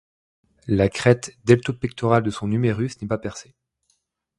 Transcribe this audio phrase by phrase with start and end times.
[0.65, 3.53] La crête delto-pectorale de son humérus n'est pas percée.